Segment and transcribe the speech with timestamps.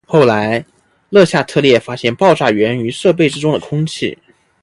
[0.07, 0.65] 后来
[1.09, 4.17] 勒夏特列发现爆炸缘于设备之中的空气。